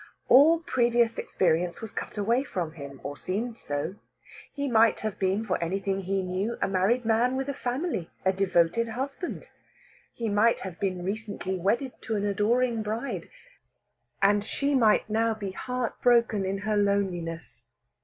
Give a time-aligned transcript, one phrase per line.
[0.29, 3.97] All previous experience was cut away from him, or seemed so.
[4.51, 8.33] He might have been, for anything he knew, a married man with a family, a
[8.33, 9.49] devoted husband.
[10.11, 13.29] He might have been recently wedded to an adoring bride,
[14.23, 17.67] and she might now be heart broken in her loneliness.